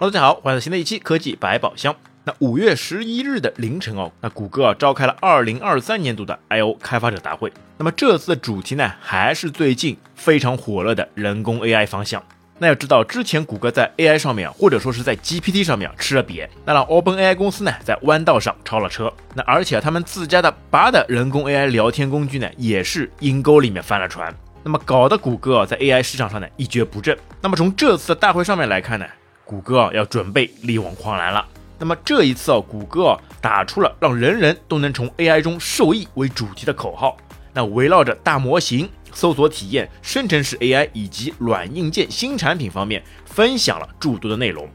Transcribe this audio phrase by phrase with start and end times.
[0.00, 1.94] Hello，大家好，欢迎来新的一期科技百宝箱。
[2.24, 7.52] 那五月十一日的凌晨哦，那谷歌啊召开了二零二三年度的 I/O 开发者大会。
[7.76, 12.24] 那么这次的主题呢，还是最近非常火热的人工 AI 方向。
[12.56, 19.12] 那要知道，之前谷歌在 AI 上面啊，或者说是在 GPT 上面吃了瘪，那让 OpenAI 公司呢在弯道上超了车。
[19.34, 24.34] 那而且他们自家的八的人工 AI 聊天工具呢，也是阴沟里面翻了船。
[24.62, 27.14] 那么搞得谷歌啊在 AI 市场上呢一蹶不振。
[27.42, 29.04] 那么从这次的大会上面来看呢，
[29.50, 31.44] 谷歌要准备力挽狂澜了。
[31.76, 37.16] 那么这一次啊，谷歌打出了让人人都能从 AI 中受益为主题的口号。
[37.52, 44.68] 那围绕着大模型、搜索体验、生成式 AI 以及软硬件新产品方面，分享了诸多的内容。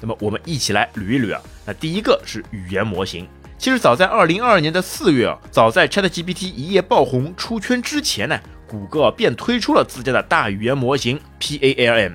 [0.00, 1.42] 那么我们一起来捋一捋啊。
[1.66, 3.26] 那第一个是语言模型。
[3.58, 8.38] 其实早在二零二二年的四月啊，早在 ChatGPT 一夜爆红出圈之前呢，
[8.68, 12.12] 谷歌便推出了自家的大语言模型 PALM。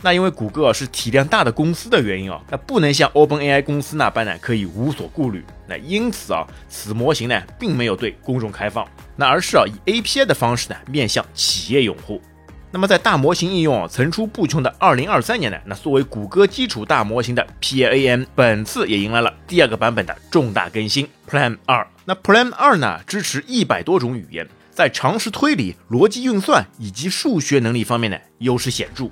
[0.00, 5.44] 那因为谷歌是体量大的公司的原因啊，那不能像 OpenAI 公司那般呢，可以无所顾虑。
[5.66, 8.86] 那因此啊，此模型呢，并没有对公众开放，
[9.16, 12.22] 那而是啊，以 API 的方式呢，面向企业用户。
[12.70, 21.84] 那么在大模型应用层出不穷的2023年呢，那作为谷歌基础大模型的 PAM，本次也迎来了第二个版本的重大更新 Plan 二。
[22.04, 29.10] 那 Plan 二呢，支持一百多种语言，在常识推理、逻辑运算以及数学能力方面呢，优势显著。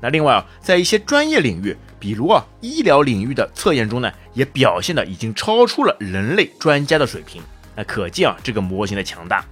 [0.00, 7.42] 那另外啊，在一些专业领域，比如啊医疗领域的测验中呢，也表现的已经超出了人类专家的水平。
[7.74, 9.44] 那可见啊这个模型的强大。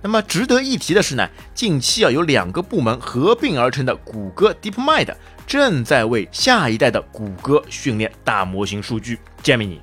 [0.00, 5.12] 那么值得一提的是呢，近期啊有两个部门合并而成的谷歌 DeepMind
[5.44, 9.80] 正在为下一代的谷歌训练大模型数据 Gemini。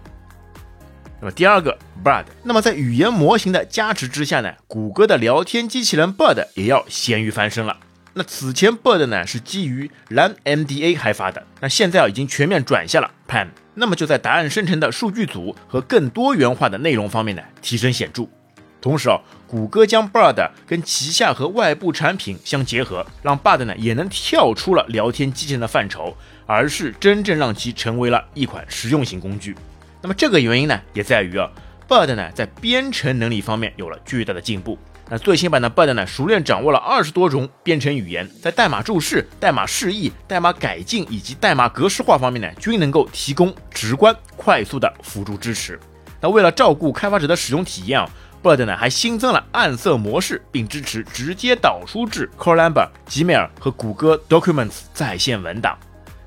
[1.20, 7.78] 那么第二个 Bard，那么在语言模型的加持之下呢，谷歌的聊天机器人 Bard 也要咸鱼翻身了。
[8.18, 18.26] 那此前 Bird 呢是基于蓝 MDA 开发的，那现在啊已经全面转向了 Pan，那么就在答案生成的数据组和更多元化的内容方面呢提升显著。
[18.80, 26.16] 同时啊，谷歌将 Bird 跟旗下和外部产品相结合，让 Bird 呢也能跳出了聊天机器人的范畴，
[26.46, 29.54] 而是真正让其成为了一款实用型工具。
[30.02, 31.52] 那么这个原因呢也在于啊
[31.90, 34.80] ，Bird 呢在编程能力方面有了巨大的进步。
[35.08, 45.80] 那最新版的 Bird 呢，熟练掌握了二十多种编程语言，在代码注释、代码释义、代码改进以及代码格式化方面呢，均能够提供直观、快速的辅助支持。
[46.20, 48.10] 那为了照顾开发者的使用体验啊
[48.42, 55.78] ，Bird 呢还新增了暗色模式，并支持直接导出至 Columba、Gmail 和谷歌 Documents 在线文档。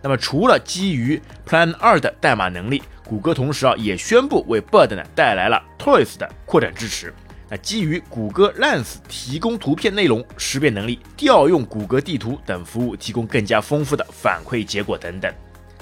[0.01, 7.13] 那么除了基于 Plan 二的代码能力，谷歌同时啊也宣布为 Bird 呢带来了 Toys 的扩展支持。
[7.51, 15.33] 那基于谷歌 Lens 提供图片内容识别能力、调用谷歌地图等服务，提供更加丰富的反馈结果等等。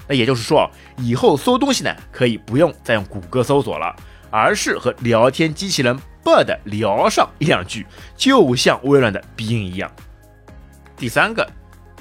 [0.07, 3.95] 那也就是说，以后搜东西呢，可以不用再用谷歌搜索了，
[4.31, 7.85] 而是和聊天机器人 Bird 聊上一两句，
[8.17, 9.91] 就像微软的鼻音一样。
[10.97, 11.45] 第三个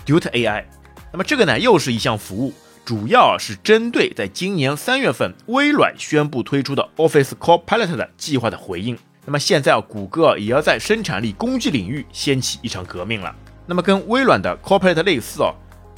[0.05, 0.63] ，Duet AI，
[1.11, 2.53] 那么这个呢，又是一项服务，
[2.85, 8.95] 主要是针对在今年三月份微软宣布推出的 Office Copilot 的计划的回应。
[9.25, 13.35] 那么现在啊，谷歌也要在生产力工具领域掀起一场革命了。
[13.65, 15.53] 那么跟微软的 Copilot 类似哦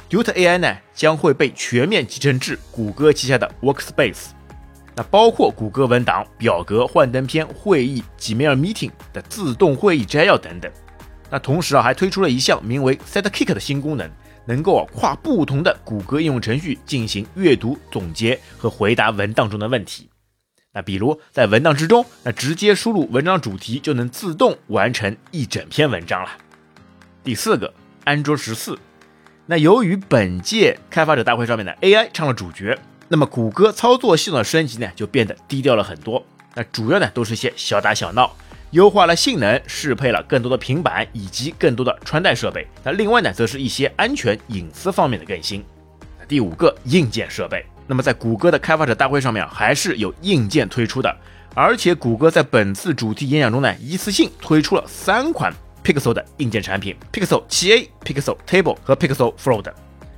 [0.08, 4.28] ，Duet AI 呢将会被全面集成至谷歌旗下的 Workspace，
[4.96, 10.72] 那包括谷歌文档、表格、幻灯片、会议、Gmail Meeting 的自动会议摘要等等。
[11.30, 14.10] 那同时啊，还推出了一项名为 Sidekick 的新功能，
[14.46, 20.08] 能够啊跨不同的谷歌应用程序进行阅读、总结和回答文档中的问题。
[20.72, 26.30] 那比如在文档之中，那直接输入文章主题就能自动完成一整篇文章了。
[27.24, 27.72] 第四个，
[28.04, 28.78] 安卓十四。
[29.46, 32.78] 那由于本届开发者大会上面的 AI 唱了主角，
[33.08, 36.22] 那么谷歌操作系统的升级呢就变得低调了很多。
[36.54, 38.36] 那主要呢都是些小打小闹，
[38.72, 42.66] 优化了性能，适配了更多的平板以及更多的穿戴设备。
[42.84, 45.64] 那另外呢，则是一些安全隐私方面的更新。
[46.28, 47.64] 第五个，硬件设备。
[47.90, 51.16] 那么在谷歌的开发者大会上面，还是有硬件推出的，
[51.54, 55.50] 而且谷歌在本次主题演讲中呢，一次性推出了三款
[55.82, 59.72] Pixel 的硬件产品：Pixel 7a、Pixel Table 和 Pixel Fold。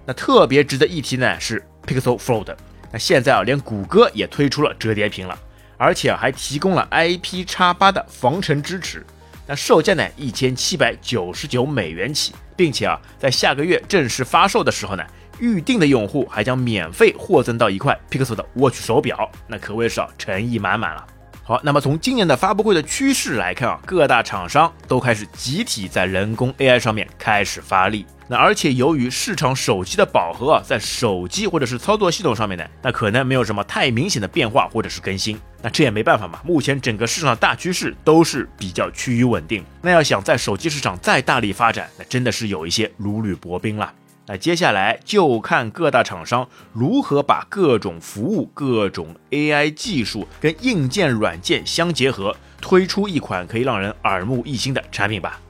[0.05, 2.57] 那特别值得一提呢是 Pixel Fold。
[2.91, 5.39] 那现在啊，连谷歌也推出了折叠屏了，
[5.77, 9.07] 而且还提供了 IP 叉八的防尘支持。
[9.47, 15.05] 那售价呢一千七百九十九美元起，并且啊，在下个月正式发售的时候呢。
[15.41, 21.07] 预定的用户还将免费获赠到一块 Pixel 的 Watch 手表，那可谓是诚意满满了。
[21.43, 28.07] 好，那么从今年的发布会的趋势来看啊，各大厂商都开始集体在人工 AI 上面开始发力。
[28.29, 35.41] 那而且由于市场手机的饱和啊，在手机或者是操作系统上面呢，那可能没有什么太明显的变化或者是更新。
[35.61, 39.65] 那这也没办法嘛，目前整个市场大趋势都是比较趋于稳定。
[39.83, 43.93] 那要想在手机市场再大力发展，那真的是有一些如履薄冰了。
[44.31, 55.41] 那接下来就看各大厂商如何把各种服务、各种 AI 技术跟硬件、软件相结合，推出一款可以让人耳目一新的产品吧。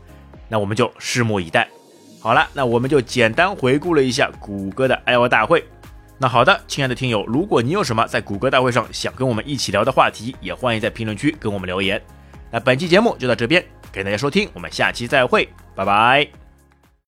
[0.48, 1.68] 那我们就拭目以待。
[2.22, 5.62] 好了，那我们就简单回顾了一下谷歌的 I/O 大会。
[6.16, 12.00] 那好的，亲爱的听友，如果你有什么在谷歌大会上想跟我们一起聊的话题，也欢迎在评论区跟我们留言。
[12.50, 13.62] 那本期节目就到这边，
[13.92, 16.39] 感谢大家收听，我们下期再会，拜拜。